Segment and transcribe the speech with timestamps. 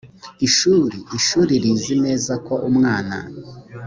[0.47, 3.15] ishuri ishuri rizi neza ko umwana